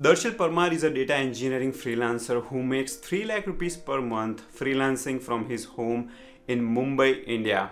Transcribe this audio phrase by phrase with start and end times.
[0.00, 5.20] Darshil Parmar is a data engineering freelancer who makes 3 lakh rupees per month freelancing
[5.20, 6.12] from his home
[6.46, 7.70] in Mumbai, India.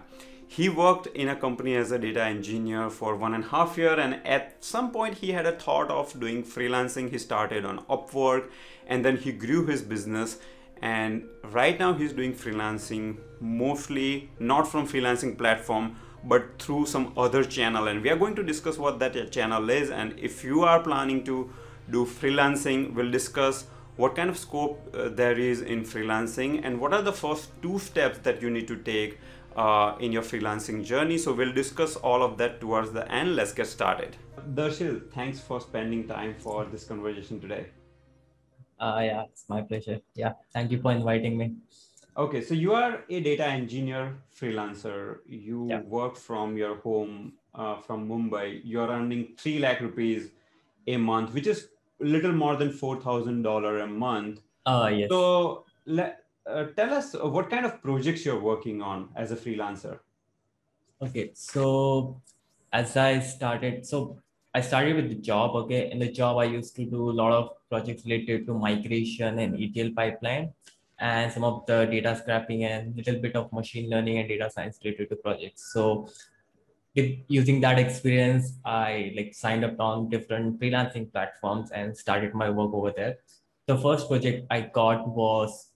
[0.48, 3.94] He worked in a company as a data engineer for one and a half year
[3.94, 7.10] and at some point he had a thought of doing freelancing.
[7.10, 8.50] He started on Upwork
[8.88, 10.38] and then he grew his business
[10.82, 17.44] and right now he's doing freelancing mostly not from freelancing platform but through some other
[17.44, 20.80] channel and we are going to discuss what that channel is and if you are
[20.80, 21.48] planning to
[21.90, 22.94] do freelancing.
[22.94, 27.12] We'll discuss what kind of scope uh, there is in freelancing and what are the
[27.12, 29.18] first two steps that you need to take
[29.56, 31.18] uh, in your freelancing journey.
[31.18, 33.36] So we'll discuss all of that towards the end.
[33.36, 34.16] Let's get started.
[34.54, 37.66] Darshil, thanks for spending time for this conversation today.
[38.78, 40.00] Uh, yeah, it's my pleasure.
[40.14, 41.54] Yeah, thank you for inviting me.
[42.18, 45.18] Okay, so you are a data engineer freelancer.
[45.26, 45.80] You yeah.
[45.80, 48.60] work from your home uh, from Mumbai.
[48.64, 50.30] You're earning 3 lakh rupees
[50.86, 51.68] a month, which is
[52.00, 54.40] little more than four thousand dollar a month.
[54.64, 55.08] Uh, yes.
[55.08, 59.98] So let uh, tell us what kind of projects you're working on as a freelancer.
[61.02, 62.20] Okay, so
[62.72, 64.18] as I started, so
[64.54, 65.54] I started with the job.
[65.56, 69.38] Okay, in the job I used to do a lot of projects related to migration
[69.38, 70.52] and ETL pipeline,
[70.98, 74.78] and some of the data scraping and little bit of machine learning and data science
[74.82, 75.72] related to projects.
[75.72, 76.08] So
[77.28, 82.72] using that experience, I like signed up on different freelancing platforms and started my work
[82.72, 83.16] over there.
[83.66, 85.70] The first project I got was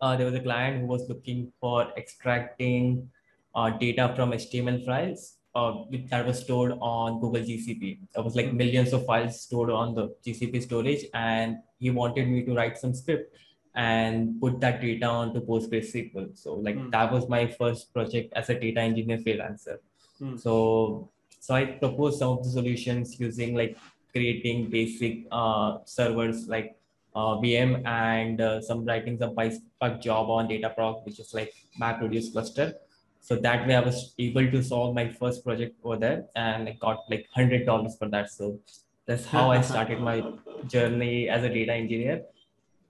[0.00, 3.08] uh, there was a client who was looking for extracting
[3.54, 8.00] uh, data from HTML files uh, that was stored on Google GCP.
[8.14, 12.44] There was like millions of files stored on the GCP storage, and he wanted me
[12.44, 13.34] to write some script
[13.74, 16.36] and put that data onto PostgreSQL.
[16.36, 16.90] So like mm.
[16.92, 19.78] that was my first project as a data engineer freelancer.
[20.18, 20.36] Hmm.
[20.36, 23.76] So, so I propose some of the solutions using like
[24.12, 26.76] creating basic uh, servers like
[27.14, 32.32] uh, VM and uh, some writing some PySpark job on Dataproc, which is like MapReduce
[32.32, 32.74] cluster.
[33.20, 36.76] So that way I was able to solve my first project over there and I
[36.80, 38.30] got like $100 for that.
[38.30, 38.60] So
[39.06, 40.22] that's how I started my
[40.68, 42.22] journey as a data engineer.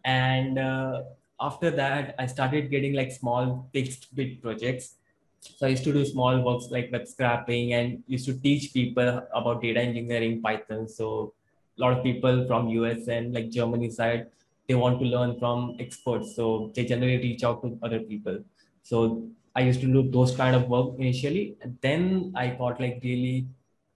[0.04, 1.02] And uh,
[1.40, 4.96] after that, I started getting like small fixed bid projects
[5.56, 9.22] so I used to do small works like web scraping and used to teach people
[9.34, 10.88] about data engineering Python.
[10.88, 11.34] So
[11.78, 14.26] a lot of people from US and like Germany side,
[14.68, 16.34] they want to learn from experts.
[16.34, 18.38] So they generally reach out to other people.
[18.82, 21.56] So I used to do those kind of work initially.
[21.62, 23.46] And then I got like really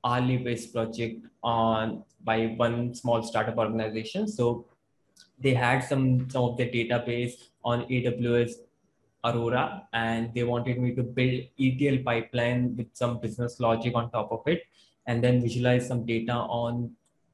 [0.05, 4.29] hourly based project on by one small startup organization.
[4.29, 4.67] So
[5.39, 7.33] they had some some of the database
[7.65, 8.53] on AWS
[9.25, 14.33] Aurora and they wanted me to build ETL pipeline with some business logic on top
[14.33, 14.63] of it
[15.07, 16.91] and then visualize some data on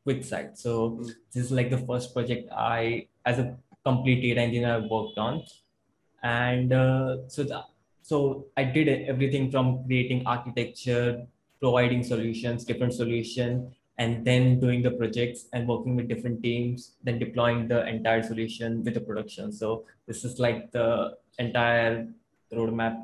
[0.07, 0.57] QuickSight.
[0.57, 1.03] So mm-hmm.
[1.33, 5.45] this is like the first project I, as a complete data engineer, I worked on.
[6.23, 7.63] And uh, so, the,
[8.03, 11.27] so I did everything from creating architecture,
[11.61, 17.19] providing solutions, different solutions, and then doing the projects and working with different teams, then
[17.19, 19.53] deploying the entire solution with the production.
[19.53, 22.09] So this is like the entire
[22.53, 22.99] roadmap,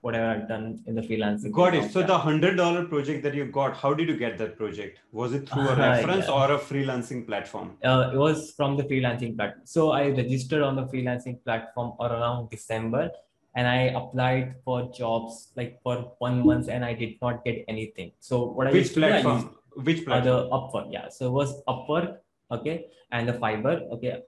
[0.00, 1.52] whatever I've done in the freelancing.
[1.52, 1.92] Got it.
[1.92, 5.00] So the hundred dollar project that you got, how did you get that project?
[5.12, 6.32] Was it through a reference yeah.
[6.32, 7.76] or a freelancing platform?
[7.84, 9.66] Uh, it was from the freelancing platform.
[9.66, 13.10] So I registered on the freelancing platform around December
[13.54, 18.12] and I applied for jobs like for one month and I did not get anything.
[18.20, 19.57] So what Which I platform?
[19.86, 20.24] Which platform?
[20.24, 21.08] the Upwork, yeah.
[21.08, 22.18] So it was Upwork,
[22.50, 24.22] okay, and the Fiverr, okay.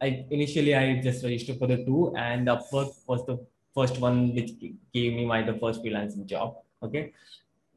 [0.00, 3.38] I initially I just registered for the two, and Upwork was the
[3.74, 4.52] first one which
[4.94, 6.56] gave me my the first freelancing job.
[6.82, 7.12] Okay,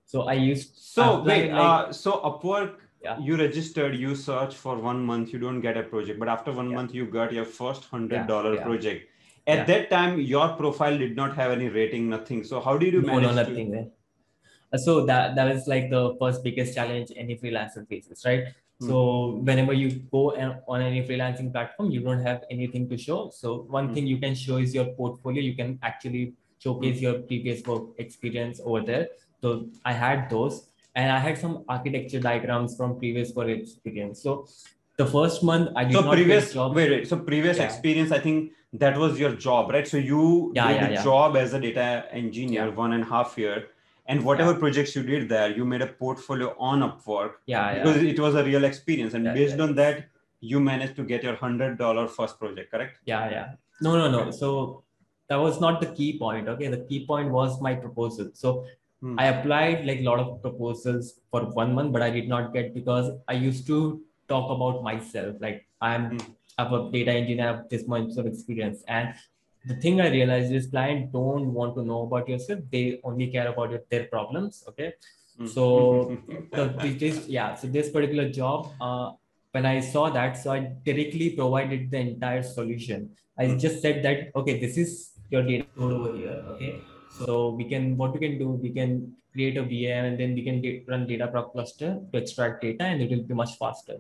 [0.05, 0.77] so I used.
[0.77, 2.75] So wait, like, uh, so Upwork.
[3.03, 3.17] Yeah.
[3.17, 6.69] You registered, you search for one month, you don't get a project, but after one
[6.69, 6.75] yeah.
[6.75, 8.63] month, you got your first hundred dollar yeah.
[8.63, 9.07] project.
[9.47, 12.43] At that time, your profile did not have any rating, nothing.
[12.43, 13.29] So how did you no, manage?
[13.29, 13.71] No, nothing.
[13.71, 13.87] To
[14.77, 18.87] so that that is like the first biggest challenge any freelancer faces right mm.
[18.87, 20.31] so whenever you go
[20.67, 23.93] on any freelancing platform you don't have anything to show so one mm.
[23.93, 27.01] thing you can show is your portfolio you can actually showcase mm.
[27.01, 29.07] your previous work experience over there
[29.41, 34.47] so i had those and i had some architecture diagrams from previous work experience so
[34.97, 36.75] the first month i did so not previous job.
[36.75, 37.63] wait, wait so previous yeah.
[37.63, 41.03] experience i think that was your job right so you yeah, did yeah, yeah.
[41.03, 43.67] job as a data engineer one and a half year
[44.11, 44.59] and whatever yeah.
[44.63, 47.83] projects you did there you made a portfolio on upwork yeah, yeah.
[47.83, 50.05] because it was a real experience and yeah, based on that
[50.51, 53.47] you managed to get your hundred dollar first project correct yeah yeah
[53.81, 54.83] no no no so
[55.29, 58.65] that was not the key point okay the key point was my proposal so
[59.01, 59.19] hmm.
[59.19, 62.73] i applied like a lot of proposals for one month but i did not get
[62.73, 65.35] because i used to talk about myself.
[65.45, 66.25] Like I'm mm.
[66.57, 68.83] I'm a data engineer, I have this much of experience.
[68.87, 69.13] And
[69.65, 72.61] the thing I realized is clients don't want to know about yourself.
[72.71, 74.63] They only care about your, their problems.
[74.69, 74.93] Okay.
[75.39, 75.49] Mm.
[75.49, 76.17] So
[76.51, 79.11] the, this, yeah, so this particular job, uh,
[79.51, 83.11] when I saw that, so I directly provided the entire solution.
[83.37, 83.59] I mm.
[83.59, 86.43] just said that, okay, this is your data over here.
[86.49, 86.81] Okay.
[87.19, 90.43] So we can, what we can do, we can create a VM and then we
[90.43, 93.97] can run Dataproc cluster to extract data and it will be much faster.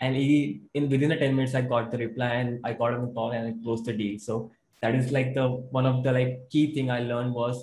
[0.00, 3.06] And he, in within the 10 minutes, I got the reply and I got on
[3.06, 4.18] the call and I closed the deal.
[4.18, 4.50] So
[4.84, 7.60] that is like the one of the like key thing I learned was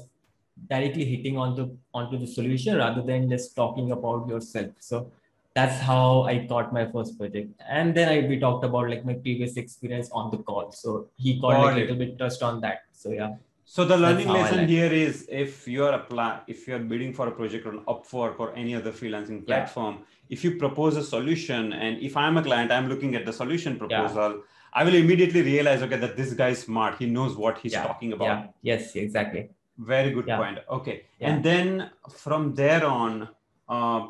[0.70, 4.72] directly hitting onto onto the solution rather than just talking about yourself.
[4.80, 5.12] So
[5.54, 7.62] that's how I got my first project.
[7.80, 10.72] And then I we talked about like my previous experience on the call.
[10.72, 12.86] So he got, got like, a little bit touched on that.
[12.92, 13.36] So yeah.
[13.66, 17.28] So the learning lesson here is if you are apply if you are bidding for
[17.28, 20.34] a project on Upwork or any other freelancing platform, yeah.
[20.36, 23.78] if you propose a solution and if I'm a client, I'm looking at the solution
[23.78, 24.50] proposal, yeah.
[24.74, 26.98] I will immediately realize okay that this guy is smart.
[26.98, 27.84] He knows what he's yeah.
[27.84, 28.26] talking about.
[28.26, 28.48] Yeah.
[28.62, 29.50] Yes, exactly.
[29.78, 30.60] Very good point.
[30.70, 31.06] Okay.
[31.20, 33.30] And then from there on,
[33.68, 34.08] uh,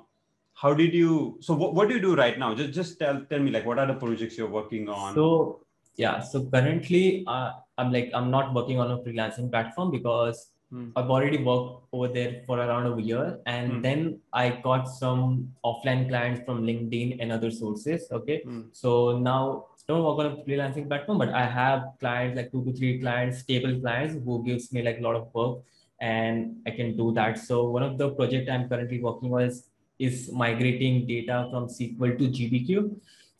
[0.53, 2.53] how did you so what, what do you do right now?
[2.53, 5.15] Just just tell tell me like what are the projects you're working on?
[5.15, 5.61] So
[5.95, 10.91] yeah so currently uh, i'm like i'm not working on a freelancing platform because mm.
[10.95, 13.81] i've already worked over there for around a year and mm.
[13.81, 18.65] then i got some offline clients from linkedin and other sources okay mm.
[18.71, 22.73] so now don't work on a freelancing platform but i have clients like two to
[22.79, 25.59] three clients stable clients who gives me like a lot of work
[25.99, 29.65] and i can do that so one of the project i'm currently working on is,
[29.99, 32.91] is migrating data from sql to gbq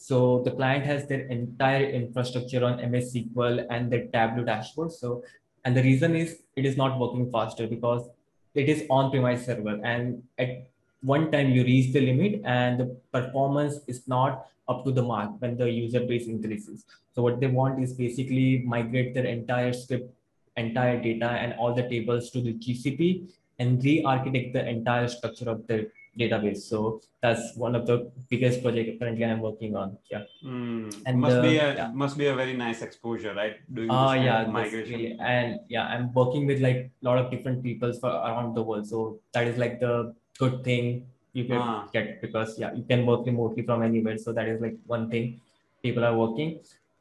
[0.01, 4.91] so the client has their entire infrastructure on MS SQL and their Tableau dashboard.
[4.91, 5.23] So,
[5.63, 8.09] and the reason is it is not working faster because
[8.55, 9.79] it is on-premise server.
[9.83, 10.70] And at
[11.01, 15.31] one time you reach the limit and the performance is not up to the mark
[15.39, 16.85] when the user base increases.
[17.13, 20.13] So what they want is basically migrate their entire script,
[20.57, 25.65] entire data and all the tables to the GCP and re-architect the entire structure of
[25.67, 25.89] the
[26.19, 26.61] database.
[26.61, 29.97] So that's one of the biggest project currently I'm working on.
[30.09, 30.23] Yeah.
[30.45, 31.01] Mm.
[31.05, 31.91] And must uh, be a yeah.
[31.93, 33.55] must be a very nice exposure, right?
[33.73, 34.99] Doing uh, yeah, migration.
[34.99, 38.63] Really, and yeah, I'm working with like a lot of different people for around the
[38.63, 38.87] world.
[38.87, 41.87] So that is like the good thing you can ah.
[41.93, 44.17] get because yeah, you can work remotely from anywhere.
[44.17, 45.39] So that is like one thing
[45.81, 46.59] people are working.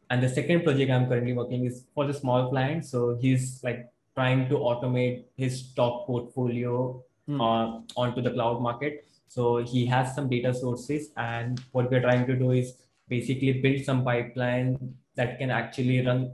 [0.08, 2.84] And the second project I'm currently working is for the small client.
[2.84, 7.40] So he's like trying to automate his stock portfolio mm.
[7.40, 9.04] uh, onto the cloud market.
[9.28, 12.74] So he has some data sources, and what we're trying to do is
[13.08, 16.32] basically build some pipeline that can actually run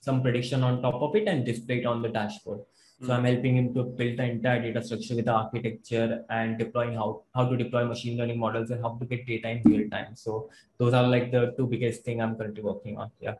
[0.00, 2.60] some prediction on top of it and display it on the dashboard.
[3.00, 6.94] So I'm helping him to build the entire data structure with the architecture and deploying
[6.94, 10.16] how, how to deploy machine learning models and how to get data in real time.
[10.16, 13.12] So those are like the two biggest thing I'm currently working on.
[13.20, 13.34] Yeah.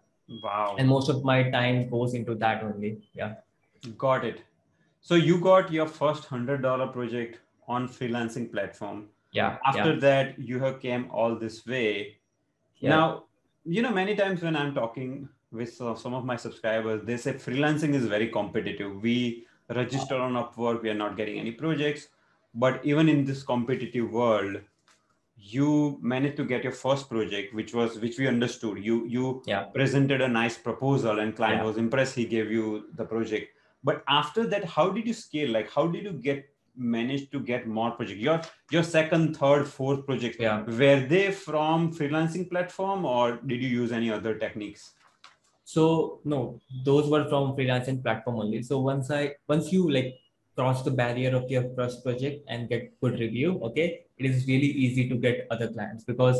[0.45, 0.77] Wow.
[0.79, 2.99] And most of my time goes into that only.
[3.15, 3.35] Yeah.
[3.97, 4.43] Got it.
[5.01, 9.09] So you got your first hundred dollar project on freelancing platform.
[9.33, 9.59] Yeah.
[9.67, 10.01] After yeah.
[10.01, 12.19] that, you have came all this way.
[12.79, 12.91] Yeah.
[12.91, 13.25] Now,
[13.65, 17.33] you know, many times when I'm talking with uh, some of my subscribers, they say
[17.33, 19.03] freelancing is very competitive.
[19.03, 22.09] We register on Upwork, we are not getting any projects.
[22.55, 24.61] But even in this competitive world,
[25.37, 28.83] you managed to get your first project, which was which we understood.
[28.83, 29.65] You you yeah.
[29.65, 31.65] presented a nice proposal, and client yeah.
[31.65, 32.15] was impressed.
[32.15, 33.53] He gave you the project
[33.85, 37.67] but after that how did you scale like how did you get manage to get
[37.67, 38.41] more projects your
[38.71, 40.63] your second third fourth projects yeah.
[40.63, 44.93] were they from freelancing platform or did you use any other techniques
[45.75, 45.85] so
[46.33, 46.39] no
[46.89, 49.23] those were from freelancing platform only so once i
[49.53, 50.15] once you like
[50.57, 54.73] cross the barrier of your first project and get good review okay it is really
[54.85, 56.39] easy to get other clients because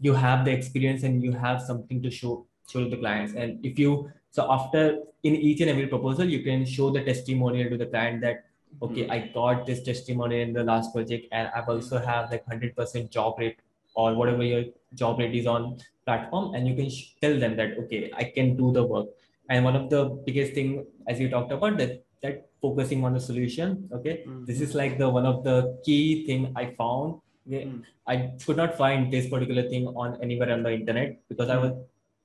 [0.00, 2.34] you have the experience and you have something to show
[2.72, 3.92] show the clients and if you
[4.30, 8.20] so after in each and every proposal, you can show the testimonial to the client
[8.22, 8.44] that
[8.82, 9.12] okay, mm-hmm.
[9.12, 13.10] I got this testimonial in the last project, and I've also have like hundred percent
[13.10, 13.58] job rate
[13.94, 14.64] or whatever your
[14.94, 15.78] job rate is on
[16.10, 16.90] platform, and you can
[17.22, 19.08] tell them that okay, I can do the work.
[19.48, 23.24] And one of the biggest thing, as you talked about, that that focusing on the
[23.30, 23.88] solution.
[23.98, 24.44] Okay, mm-hmm.
[24.44, 27.20] this is like the one of the key thing I found.
[27.48, 27.80] Mm-hmm.
[28.06, 31.72] I could not find this particular thing on anywhere on the internet because I was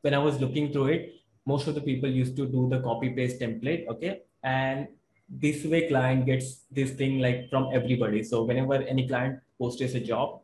[0.01, 1.15] when I was looking through it,
[1.45, 4.87] most of the people used to do the copy paste template okay and
[5.29, 9.99] this way client gets this thing like from everybody so whenever any client posts a
[9.99, 10.41] job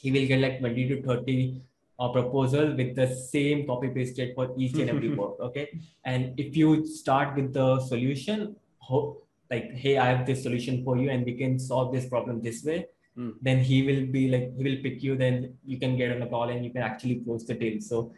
[0.00, 1.60] he will get like 20 to 30
[1.98, 6.56] uh, proposal with the same copy pasted for each and every work okay and if
[6.56, 11.24] you start with the solution ho- like hey i have this solution for you and
[11.24, 12.86] we can solve this problem this way
[13.16, 13.32] mm.
[13.40, 16.26] then he will be like he will pick you then you can get on the
[16.26, 18.12] call and you can actually close the deal so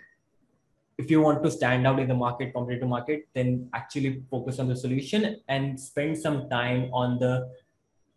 [0.99, 4.69] if you want to stand out in the market competitive market then actually focus on
[4.69, 7.49] the solution and spend some time on the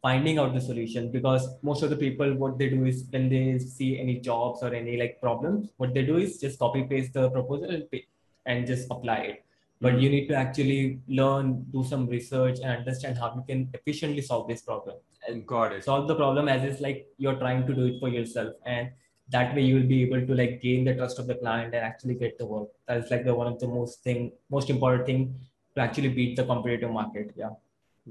[0.02, 3.60] finding out the solution because most of the people what they do is when they
[3.60, 7.30] see any jobs or any like problems what they do is just copy paste the
[7.30, 8.06] proposal and, pay,
[8.46, 9.46] and just apply it.
[9.80, 14.22] But you need to actually learn do some research and understand how you can efficiently
[14.22, 14.98] solve this problem.
[15.28, 15.84] And got it.
[15.84, 18.92] Solve the problem as it's like you're trying to do it for yourself and
[19.30, 21.84] that way you will be able to like gain the trust of the client and
[21.84, 22.70] actually get the work.
[22.88, 25.36] That's like the one of the most thing most important thing
[25.76, 27.52] to actually beat the competitive market yeah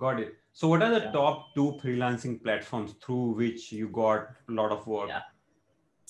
[0.04, 1.12] got it so what are the yeah.
[1.18, 5.26] top two freelancing platforms through which you got a lot of work yeah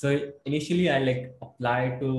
[0.03, 0.09] so
[0.51, 2.11] initially i like applied to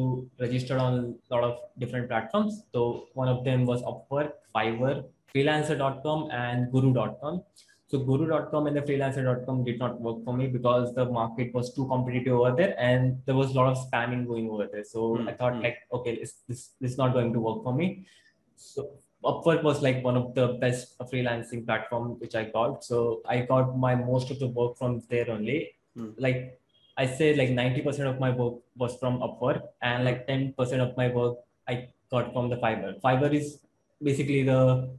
[0.45, 6.29] register on a lot of different platforms so one of them was upwork fiverr freelancer.com
[6.31, 7.41] and guru.com
[7.91, 11.85] so guru.com and the freelancer.com did not work for me because the market was too
[11.87, 14.85] competitive over there and there was a lot of spamming going over there.
[14.85, 15.27] So mm.
[15.27, 15.63] I thought mm.
[15.63, 18.05] like, okay, this, this, this is not going to work for me.
[18.55, 18.91] So
[19.23, 22.83] Upwork was like one of the best freelancing platform which I got.
[22.83, 25.73] So I got my most of the work from there only.
[25.97, 26.13] Mm.
[26.17, 26.59] Like
[26.97, 31.09] I say like 90% of my work was from Upwork and like 10% of my
[31.09, 31.37] work
[31.67, 32.99] I got from the Fiverr.
[33.01, 33.59] Fiverr is
[34.01, 34.89] basically the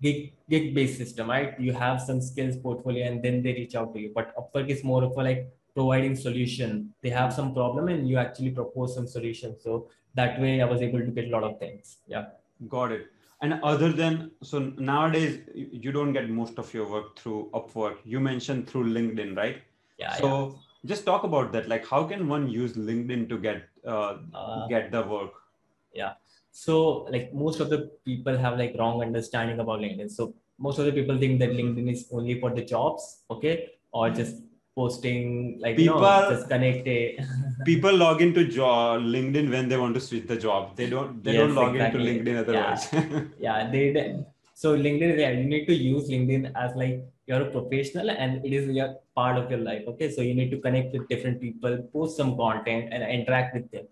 [0.00, 1.58] gig gig based system, right?
[1.58, 4.12] You have some skills portfolio and then they reach out to you.
[4.14, 6.94] But Upwork is more of a like providing solution.
[7.02, 9.56] They have some problem and you actually propose some solution.
[9.60, 11.98] So that way I was able to get a lot of things.
[12.06, 12.26] Yeah.
[12.68, 13.06] Got it.
[13.42, 17.96] And other than so nowadays you don't get most of your work through Upwork.
[18.04, 19.62] You mentioned through LinkedIn, right?
[19.98, 20.14] Yeah.
[20.14, 20.88] So yeah.
[20.88, 21.68] just talk about that.
[21.68, 25.32] Like how can one use LinkedIn to get uh, uh get the work?
[25.92, 26.12] Yeah
[26.52, 30.84] so like most of the people have like wrong understanding about linkedin so most of
[30.84, 34.36] the people think that linkedin is only for the jobs okay or just
[34.74, 37.18] posting like people know, just connect a
[37.66, 40.76] people log into job linkedin when they want to switch the job.
[40.76, 42.00] They don't they yes, don't log exactly.
[42.00, 42.88] into linkedin otherwise.
[42.92, 44.24] Yeah, yeah they, they
[44.54, 48.52] so linkedin yeah, you need to use linkedin as like you're a professional and it
[48.52, 50.10] is your part of your life okay?
[50.10, 53.86] So you need to connect with different people post some content and interact with them.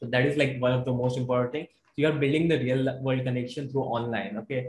[0.00, 1.68] So that is like one of the most important thing.
[1.96, 4.68] You are building the real world connection through online okay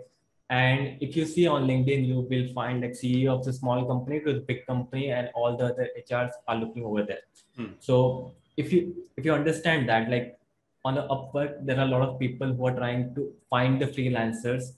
[0.49, 4.19] and if you see on linkedin you will find like ceo of the small company
[4.19, 7.23] to the big company and all the other hrs are looking over there
[7.55, 7.71] hmm.
[7.79, 10.37] so if you if you understand that like
[10.85, 13.85] on the upwork there are a lot of people who are trying to find the
[13.85, 14.73] freelancers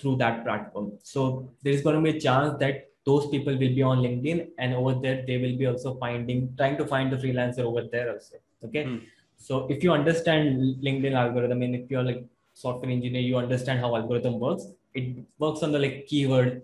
[0.00, 3.74] through that platform so there is going to be a chance that those people will
[3.80, 7.16] be on linkedin and over there they will be also finding trying to find the
[7.16, 8.98] freelancer over there also okay hmm.
[9.36, 12.24] So if you understand LinkedIn algorithm and if you're like
[12.54, 14.64] software engineer, you understand how algorithm works.
[14.94, 16.62] It works on the like keyword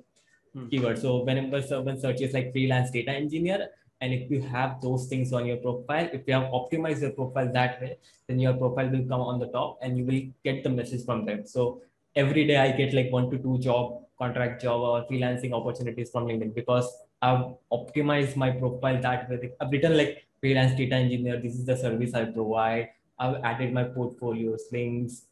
[0.54, 0.68] hmm.
[0.68, 0.98] keyword.
[0.98, 3.68] So whenever someone searches like freelance data engineer,
[4.00, 7.52] and if you have those things on your profile, if you have optimized your profile
[7.52, 10.70] that way, then your profile will come on the top and you will get the
[10.70, 11.46] message from them.
[11.46, 11.82] So
[12.16, 16.26] every day I get like one to two job, contract job or freelancing opportunities from
[16.26, 19.52] LinkedIn because I've optimized my profile that way.
[19.60, 21.38] I've written like freelance data engineer.
[21.38, 22.88] This is the service I provide.
[23.18, 25.26] I've added my portfolios, links,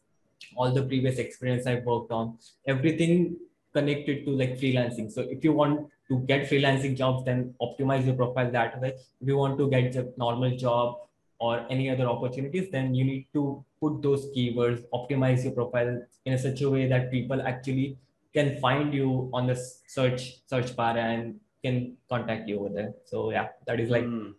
[0.55, 3.37] all the previous experience I've worked on, everything
[3.73, 5.11] connected to like freelancing.
[5.11, 8.93] So if you want to get freelancing jobs, then optimize your profile that way.
[9.21, 10.97] If you want to get a normal job
[11.39, 16.33] or any other opportunities, then you need to put those keywords, optimize your profile in
[16.33, 17.97] a such a way that people actually
[18.33, 19.55] can find you on the
[19.87, 22.93] search search bar and can contact you over there.
[23.05, 24.33] So yeah, that is like mm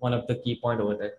[0.00, 1.14] one of the key point over there.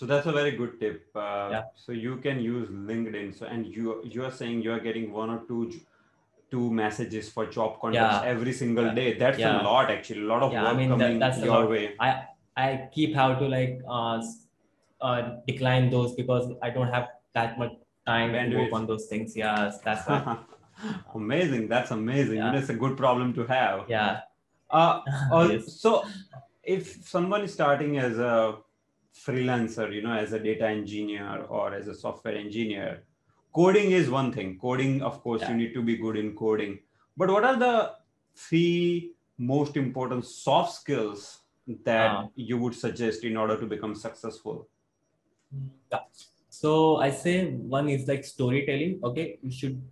[0.00, 1.08] So that's a very good tip.
[1.14, 1.62] Uh, yeah.
[1.74, 3.38] So you can use LinkedIn.
[3.38, 5.72] So and you you are saying you are getting one or two
[6.50, 8.30] two messages for job contacts yeah.
[8.34, 8.94] every single yeah.
[8.94, 9.18] day.
[9.18, 10.22] That's a lot actually.
[10.22, 11.82] A lot of work I mean, coming that, that's your way.
[12.00, 12.22] I
[12.56, 14.22] I keep how to like uh,
[15.02, 17.76] uh, decline those because I don't have that much
[18.06, 18.50] time Bandwidth.
[18.52, 19.36] to work on those things.
[19.36, 20.08] Yeah, that's
[21.14, 21.68] amazing.
[21.68, 22.38] That's amazing.
[22.38, 22.56] Yeah.
[22.62, 23.84] It's a good problem to have.
[23.90, 24.20] Yeah.
[24.70, 25.02] Uh,
[25.34, 25.74] uh yes.
[25.74, 26.06] So
[26.62, 28.64] if someone is starting as a
[29.26, 33.04] freelancer, you know, as a data engineer or as a software engineer,
[33.52, 34.58] coding is one thing.
[34.58, 35.50] Coding, of course, yeah.
[35.50, 36.78] you need to be good in coding.
[37.16, 37.92] But what are the
[38.34, 41.40] three most important soft skills
[41.84, 44.68] that uh, you would suggest in order to become successful?
[45.92, 45.98] Yeah.
[46.48, 49.00] So I say one is like storytelling.
[49.04, 49.82] Okay, you should,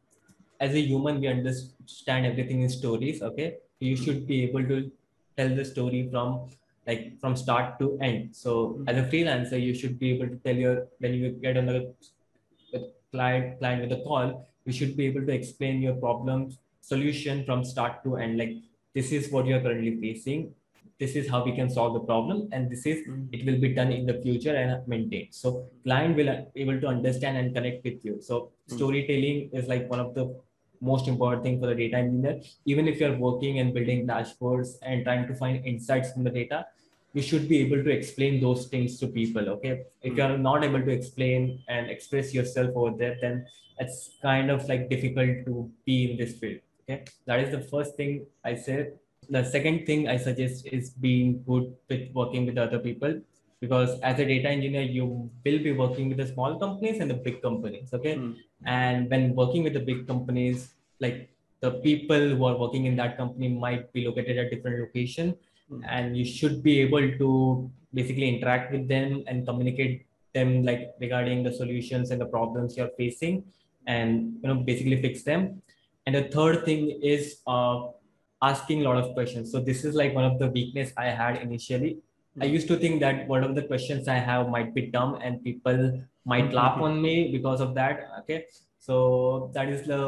[0.60, 3.22] as a human, we understand everything in stories.
[3.22, 4.90] Okay, you should be able to
[5.36, 6.48] tell the story from
[6.88, 8.34] like from start to end.
[8.34, 11.66] So as a freelancer, you should be able to tell your when you get on
[11.66, 11.80] the
[13.12, 17.64] client client with a call, you should be able to explain your problem solution from
[17.64, 18.38] start to end.
[18.38, 18.54] Like
[18.94, 20.48] this is what you're currently facing.
[21.02, 23.18] this is how we can solve the problem and this is Mm.
[23.36, 25.50] it will be done in the future and maintained so
[25.84, 28.72] client will be able to understand and connect with you so Mm.
[28.76, 30.24] storytelling is like one of the
[30.90, 32.34] most important thing for the data engineer
[32.74, 36.60] even if you're working and building dashboards and trying to find insights from the data
[37.14, 39.84] you should be able to explain those things to people okay?
[40.02, 43.46] If you're not able to explain and express yourself over there then
[43.78, 47.04] it's kind of like difficult to be in this field okay?
[47.26, 48.98] That is the first thing i said.
[49.30, 53.20] The second thing i suggest is being good with working with other people
[53.60, 57.14] because as a data engineer you will be working with the small companies and the
[57.14, 58.16] big companies okay?
[58.16, 58.36] Mm.
[58.66, 61.28] and when working with the big companies like
[61.60, 65.34] the people who are working in that company might be located at different location
[65.70, 65.82] Mm.
[65.86, 71.42] and you should be able to basically interact with them and communicate them like regarding
[71.42, 73.44] the solutions and the problems you're facing
[73.86, 75.60] and you know basically fix them
[76.06, 77.76] and the third thing is uh,
[78.40, 81.36] asking a lot of questions so this is like one of the weakness i had
[81.48, 81.92] initially
[82.40, 82.52] i Mm.
[82.56, 85.80] used to think that one of the questions i have might be dumb and people
[86.32, 88.44] might laugh on me because of that okay
[88.86, 90.00] so that is the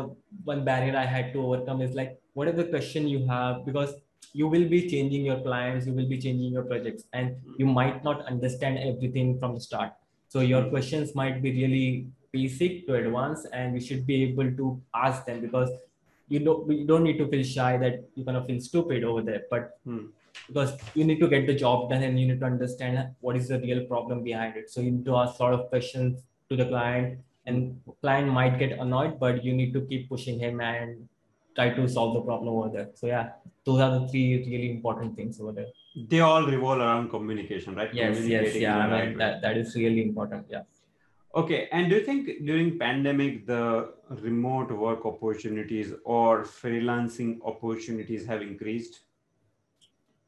[0.52, 3.94] one barrier i had to overcome is like whatever the question you have because
[4.32, 8.02] you will be changing your clients you will be changing your projects and you might
[8.04, 9.92] not understand everything from the start
[10.28, 10.70] so your Mm.
[10.70, 15.40] questions might be really basic to advanced and you should be able to ask them
[15.46, 15.70] because
[16.28, 19.42] you don't you don't need to feel shy that you're gonna feel stupid over there
[19.54, 20.04] but Mm.
[20.48, 23.48] because you need to get the job done and you need to understand what is
[23.54, 26.56] the real problem behind it so you need to ask a lot of questions to
[26.60, 31.08] the client and client might get annoyed but you need to keep pushing him and
[31.60, 33.30] try to solve the problem over there so yeah
[33.68, 35.70] those are the three really important things over there
[36.10, 37.94] They all revolve around communication, right?
[38.00, 40.66] yes yes yeah i mean right that, that is really important yeah
[41.32, 48.42] Okay, and do you think during pandemic the remote work opportunities or freelancing opportunities have
[48.42, 49.02] increased?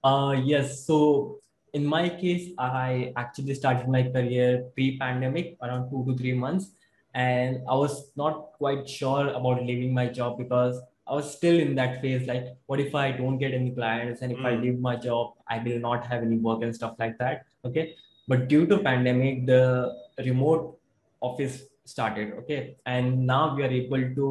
[0.04, 0.86] Uh, yes.
[0.86, 1.40] So
[1.72, 6.70] in my case, I actually started my career pre-pandemic, around two to three months,
[7.14, 11.74] and I was not quite sure about leaving my job because I was still in
[11.76, 12.26] that phase.
[12.26, 14.62] Like, what if I don't get any clients, and if I Mm.
[14.62, 17.44] leave my job, I will not have any work and stuff like that.
[17.64, 17.94] Okay.
[18.28, 19.92] But due to pandemic, the
[20.24, 20.78] remote
[21.20, 22.34] office started.
[22.40, 24.28] Okay, and now we are able to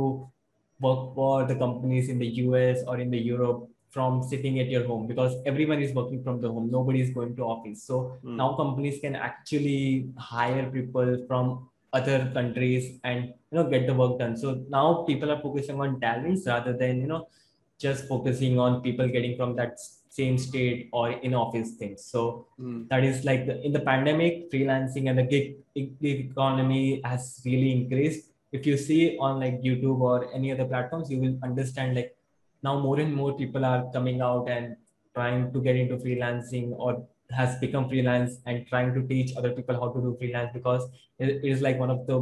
[0.80, 4.86] work for the companies in the US or in the Europe from sitting at your
[4.88, 8.38] home because everyone is working from the home nobody is going to office so Mm.
[8.38, 14.20] now companies can actually hire people from other countries and you know get the work
[14.20, 14.38] done.
[14.38, 17.28] So now people are focusing on talents rather than you know
[17.80, 22.04] just focusing on people getting from that same state or in office things.
[22.06, 22.88] So Mm.
[22.90, 27.72] that is like the, in the pandemic freelancing and the gig, gig economy has really
[27.72, 28.30] increased.
[28.52, 32.16] If you see on like youtube or any other platforms you will understand like
[32.64, 34.76] now more and more people are coming out and
[35.16, 39.76] trying to get into freelancing or has become freelance and trying to teach other people
[39.76, 40.88] how to do freelance because
[41.20, 42.18] it is like one of the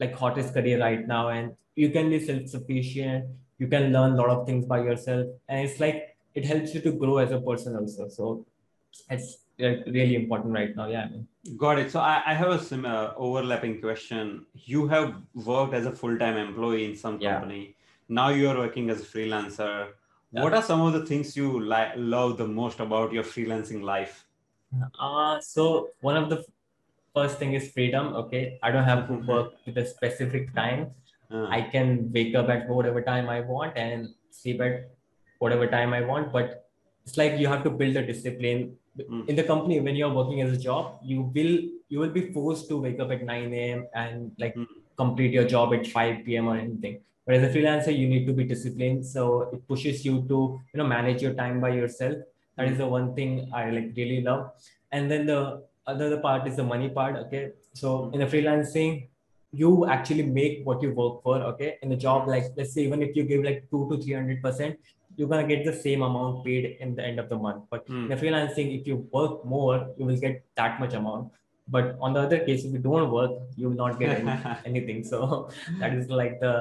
[0.00, 3.24] like hottest career right now and you can be self-sufficient
[3.58, 6.80] you can learn a lot of things by yourself and it's like it helps you
[6.80, 8.44] to grow as a person also so
[9.10, 11.90] it's uh, really important right now yeah I mean, Got it.
[11.90, 14.44] So I, I have a similar overlapping question.
[14.54, 17.34] You have worked as a full-time employee in some Yeah.
[17.38, 17.74] company.
[18.08, 19.88] Now you are working as a freelancer.
[20.32, 20.42] Yeah.
[20.42, 24.26] What are some of the things you li- love the most about your freelancing life?
[25.00, 26.44] Uh, so one of the
[27.14, 28.14] first thing is freedom.
[28.14, 30.90] Okay, I don't have to work with a specific time.
[31.30, 34.90] Uh, I can wake up at whatever time I want and sleep at
[35.38, 36.32] whatever time I want.
[36.32, 36.68] But
[37.04, 39.28] it's like you have to build a discipline Mm.
[39.28, 40.98] in the company when you're working as a job.
[41.04, 41.52] You will
[41.88, 43.86] you will be forced to wake up at 9 a.m.
[43.94, 44.66] and like Mm.
[44.96, 46.48] complete your job at 5 p.m.
[46.48, 46.96] or anything.
[47.24, 49.06] But as a freelancer, you need to be disciplined.
[49.06, 50.38] So it pushes you to
[50.72, 52.16] you know manage your time by yourself.
[52.58, 54.50] That is the one thing I like really love.
[54.92, 57.16] And then the other part is the money part.
[57.26, 59.08] Okay, so in the freelancing,
[59.52, 61.36] you actually make what you work for.
[61.52, 64.14] Okay, in the job, like let's say even if you give like two to three
[64.14, 64.76] hundred percent,
[65.16, 67.62] you're gonna get the same amount paid in the end of the month.
[67.70, 68.02] But Mm.
[68.04, 71.30] in the freelancing, if you work more, you will get that much amount.
[71.76, 74.36] But on the other case, if you don't work, you will not get any,
[74.72, 75.04] anything.
[75.04, 75.48] So
[75.80, 76.54] that is like the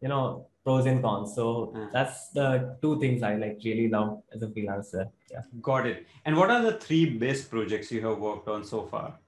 [0.00, 1.34] you know pros and cons.
[1.34, 1.86] So Uh.
[1.92, 5.08] that's the two things I like really love as a freelancer.
[5.30, 5.42] Yeah.
[5.62, 6.06] Got it.
[6.24, 9.18] And what are the three best projects you have worked on so far?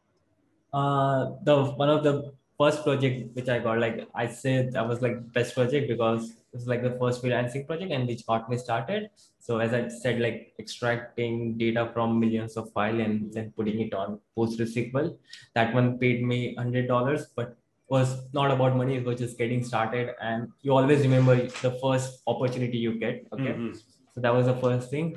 [0.73, 5.03] Uh, the one of the first project which I got, like I said, that was
[5.03, 8.57] like best project because it was like the first freelancing project and which got me
[8.57, 9.11] started.
[9.39, 13.93] So as I said, like extracting data from millions of file and then putting it
[13.95, 15.17] on PostgreSQL.
[15.55, 17.57] That one paid me hundred dollars, but
[17.95, 18.97] was not about money.
[18.97, 21.35] It was just getting started, and you always remember
[21.67, 23.27] the first opportunity you get.
[23.37, 23.73] Okay, Mhm.
[24.15, 25.11] so that was the first thing.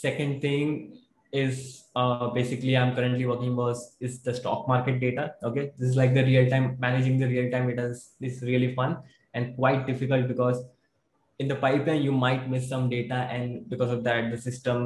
[0.00, 0.74] Second thing
[1.44, 1.60] is
[2.00, 5.24] uh, basically I'm currently working was is the stock market data.
[5.50, 8.74] Okay, this is like the real time managing the real time data is, is really
[8.74, 8.98] fun
[9.34, 10.60] and quite difficult because
[11.38, 14.84] in the pipeline you might miss some data and because of that the system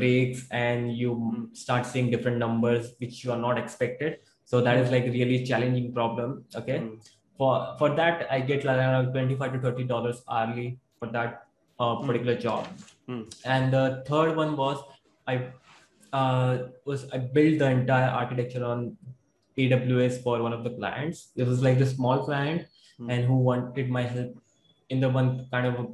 [0.00, 1.56] breaks and you Mm.
[1.64, 4.18] start seeing different numbers which you are not expected.
[4.44, 6.44] So that is like really challenging problem.
[6.60, 6.98] Okay, Mm.
[7.38, 11.46] for for that I get like around twenty five to thirty dollars hourly for that
[11.80, 12.06] uh, Mm.
[12.06, 12.68] particular job.
[13.08, 13.22] Mm.
[13.44, 14.82] And the third one was
[15.26, 15.34] I
[16.12, 18.96] uh, was I built the entire architecture on
[19.58, 21.26] AWS for one of the clients.
[21.36, 22.66] this was like the small client
[23.00, 23.08] Mm.
[23.12, 24.36] and who wanted my help
[24.88, 25.86] in the one kind of a,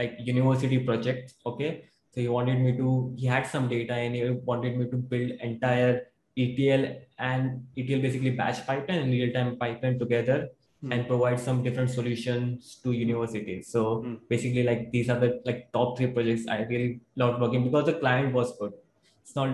[0.00, 1.32] like university project.
[1.50, 1.70] Okay.
[2.10, 5.30] So he wanted me to, he had some data and he wanted me to build
[5.48, 6.02] entire
[6.44, 6.82] ETL
[7.18, 10.38] and ETL basically batch pipeline and real-time pipeline together
[10.84, 10.90] Mm.
[10.94, 13.62] and provide some different solutions to universities.
[13.74, 14.12] So Mm.
[14.32, 17.94] basically like these are the like top three projects I really loved working because the
[18.02, 18.74] client was good.
[19.22, 19.48] It's not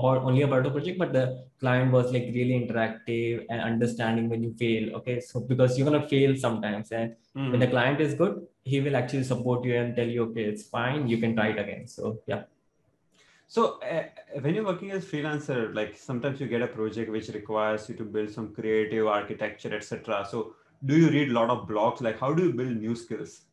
[0.00, 1.24] about only about the project, but the
[1.62, 4.84] client was like really interactive and understanding when you fail.
[4.98, 5.16] Okay.
[5.20, 7.50] So because you're gonna fail sometimes and Mm.
[7.52, 8.34] when the client is good,
[8.72, 11.58] he will actually support you and tell you, okay, it's fine, you can try it
[11.64, 11.86] again.
[11.96, 12.42] So yeah.
[13.50, 14.04] So uh,
[14.42, 18.04] when you're working as freelancer, like sometimes you get a project which requires you to
[18.04, 20.26] build some creative architecture, etc.
[20.30, 22.02] So do you read a lot of blogs?
[22.02, 23.46] Like how do you build new skills?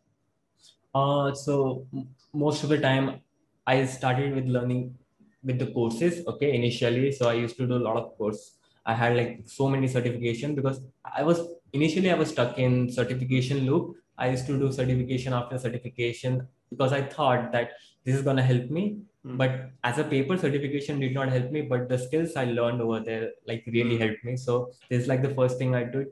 [0.94, 1.88] Uh, so
[2.34, 3.22] most of the time
[3.66, 4.98] I started with learning
[5.46, 6.28] with the courses.
[6.28, 8.58] Okay, initially, so I used to do a lot of course.
[8.86, 11.40] I had like so many certification because I was
[11.72, 13.96] initially I was stuck in certification loop.
[14.18, 17.72] I used to do certification after certification because I thought that
[18.04, 19.00] this is gonna help me.
[19.26, 19.38] Mm.
[19.38, 23.00] But as a paper certification did not help me, but the skills I learned over
[23.00, 24.04] there like really Mm.
[24.04, 24.38] helped me.
[24.38, 26.08] So this is like the first thing I did.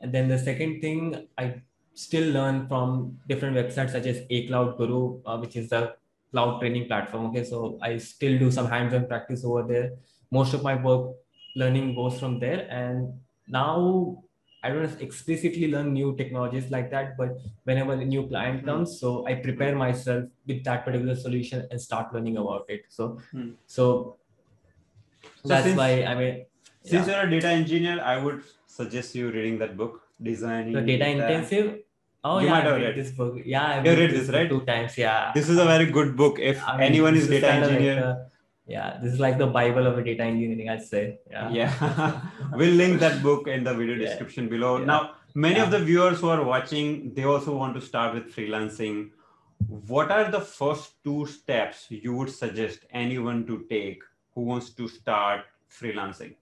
[0.00, 1.62] And then the second thing I
[1.94, 5.94] still learn from different websites such as A Cloud Guru, uh, which is the
[6.30, 7.26] cloud training platform.
[7.26, 9.92] Okay, so I still do some hands-on practice over there.
[10.30, 11.16] Most of my work
[11.56, 13.14] learning goes from there, and
[13.48, 14.22] now
[14.62, 18.66] I don't explicitly learn new technologies like that, but whenever a new client Hmm.
[18.68, 22.86] comes, so I prepare myself with that particular solution and start learning about it.
[22.88, 23.50] So, Hmm.
[23.66, 24.16] so,
[25.42, 26.44] So that's since- why I mean,
[26.82, 27.14] Since yeah.
[27.14, 30.72] you're a data engineer, I would suggest you reading that book, Designing.
[30.72, 31.66] the data intensive.
[32.24, 33.34] Oh You yeah, might I have read this book.
[33.44, 34.48] Yeah, I You read this, right?
[34.52, 34.96] two times.
[34.98, 35.30] Yeah.
[35.34, 36.38] This is a very good book.
[36.52, 38.16] If I mean, anyone is data like engineer, the-
[38.68, 41.18] yeah, this is like the Bible of a data engineering, I'd say.
[41.30, 41.50] Yeah.
[41.50, 42.20] yeah,
[42.52, 44.08] we'll link that book in the video Yeah.
[44.08, 44.78] description below.
[44.78, 44.84] Yeah.
[44.84, 49.10] Now, many of the viewers who are watching, they also want to start with freelancing.
[49.66, 54.02] What are the first two steps you would suggest anyone to take
[54.34, 55.46] who wants to start
[55.80, 56.34] freelancing?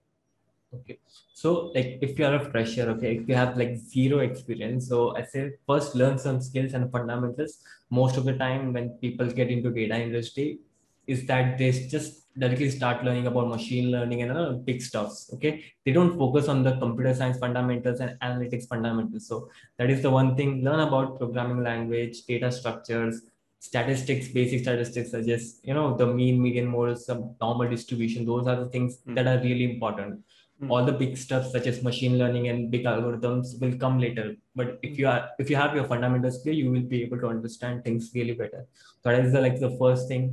[0.73, 0.99] Okay.
[1.33, 5.15] So like if you are a fresher, okay, if you have like zero experience, so
[5.15, 7.59] I say first learn some skills and fundamentals.
[7.89, 10.59] Most of the time when people get into data industry,
[11.07, 15.31] is that they just directly start learning about machine learning and big stuffs.
[15.33, 15.63] Okay.
[15.85, 19.27] They don't focus on the computer science fundamentals and analytics fundamentals.
[19.27, 20.63] So that is the one thing.
[20.63, 23.21] Learn about programming language, data structures,
[23.59, 28.25] statistics, basic statistics such as you know the mean, median, mode, some normal distribution.
[28.25, 29.15] Those are the things Mm.
[29.15, 30.23] that are really important
[30.61, 30.71] Mm.
[30.71, 34.79] all the big stuff such as machine learning and big algorithms will come later but
[34.81, 37.83] if you are if you have your fundamentals clear you will be able to understand
[37.83, 38.65] things really better
[39.03, 40.23] so that is the like the first thing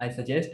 [0.00, 0.50] i suggest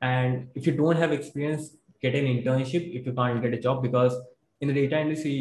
[0.00, 3.82] and if you don't have experience get an internship if you can't get a job
[3.82, 4.14] because
[4.60, 5.36] in the data industry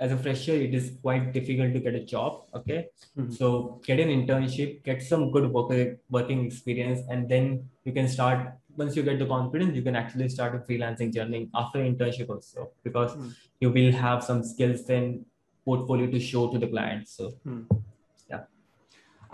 [0.00, 2.78] as a fresher it is quite difficult to get a job okay
[3.16, 3.32] Mhm.
[3.38, 3.50] so
[3.88, 5.72] get an internship get some good work,
[6.16, 7.44] working experience and then
[7.84, 8.48] you can start
[8.82, 12.70] once you get the confidence you can actually start a freelancing journey after internship also
[12.88, 13.28] because Hmm.
[13.60, 15.24] you will have some skills and
[15.68, 17.28] portfolio to show to the clients so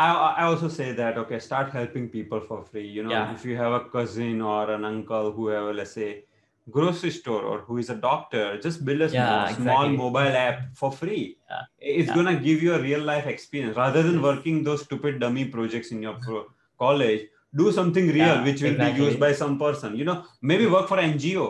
[0.04, 0.08] I,
[0.40, 3.34] I also say that okay start helping people for free you know Yeah.
[3.36, 6.10] if you have a cousin or an uncle who have a, let's say
[6.76, 9.96] grocery store or who is a doctor just build a small, Yeah, small exactly.
[10.04, 11.62] mobile app for free Yeah.
[11.98, 12.14] it's Yeah.
[12.18, 16.02] gonna give you a real life experience rather than working those stupid dummy projects in
[16.08, 16.46] your pro-
[16.84, 17.22] college
[17.62, 19.00] do something real which will exactly.
[19.00, 20.18] be used by some person you know
[20.50, 21.46] maybe work for ngo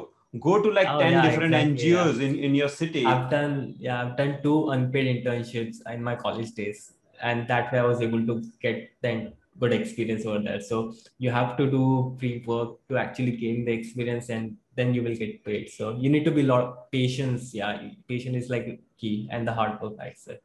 [0.47, 3.75] go to like Oh, 10 yeah, different exactly, ngos in, in your city i've done
[3.87, 6.81] yeah i've done two unpaid internships in my college days
[7.23, 11.31] and that way i was able to get then good experience over there so you
[11.31, 15.45] have to do free work to actually gain the experience and then you will get
[15.45, 19.47] paid so you need to be a lot patience yeah patience is like key and
[19.47, 20.39] the hard work i say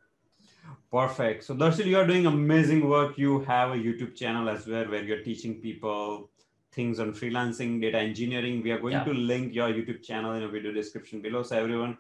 [0.92, 1.44] Perfect.
[1.44, 3.18] So Darshil, you are doing amazing work.
[3.18, 6.30] You have a YouTube channel as well where you're teaching people
[6.72, 8.62] things on freelancing, data engineering.
[8.64, 9.04] We are going Yeah.
[9.04, 11.44] to link your YouTube channel in a video description below.
[11.44, 11.98] So everyone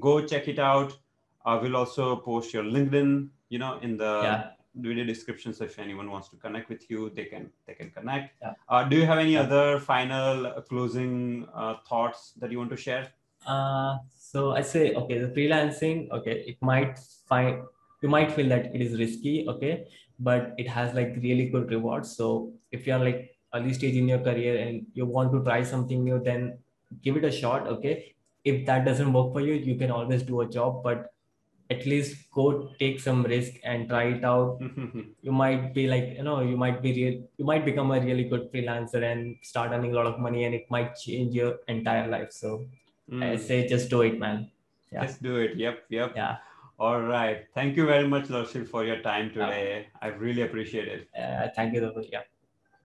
[0.00, 0.96] go check it out.
[1.44, 5.52] I will also post your LinkedIn, you know, in the yeah video description.
[5.52, 8.34] So if anyone wants to connect with you, they can they can connect.
[8.42, 8.52] Yeah.
[8.68, 12.76] Uh, do you have any other final uh, closing uh, thoughts that you want to
[12.76, 13.08] share?
[13.46, 17.62] Uh, so I say, okay, the freelancing, okay, it might find
[18.02, 19.86] you might feel that it is risky, okay,
[20.18, 22.16] but it has like really good rewards.
[22.16, 26.04] So if you're like early stage in your career and you want to try something
[26.04, 26.58] new, then
[27.02, 28.14] give it a shot, okay.
[28.44, 31.12] If that doesn't work for you, you can always do a job, but
[31.70, 34.58] at least go take some risk and try it out
[35.26, 38.24] you might be like you know you might be real you might become a really
[38.24, 42.08] good freelancer and start earning a lot of money and it might change your entire
[42.08, 42.64] life so
[43.08, 43.22] Mm.
[43.24, 44.50] i say just do it man
[44.92, 45.00] yeah.
[45.02, 45.56] Let's do it.
[45.56, 46.12] Yep, yep.
[46.16, 46.36] yeah
[46.78, 47.46] All right.
[47.54, 49.86] Thank you very much, Darshil, for your time today.
[50.02, 51.08] I really appreciate it.
[51.18, 51.80] uh, thank you
[52.12, 52.20] yeah